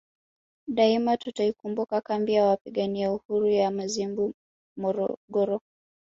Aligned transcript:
Daima 0.67 1.17
tutaikumbuka 1.17 2.01
kambi 2.01 2.33
ya 2.33 2.45
Wapigania 2.45 3.11
Uhuru 3.13 3.47
ya 3.47 3.71
Mazimbu 3.71 4.33
Morogoro 4.77 5.61